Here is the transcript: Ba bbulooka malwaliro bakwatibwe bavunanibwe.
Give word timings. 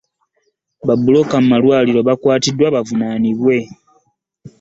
Ba 0.85 0.93
bbulooka 0.97 1.35
malwaliro 1.49 2.01
bakwatibwe 2.07 2.65
bavunanibwe. 2.75 3.57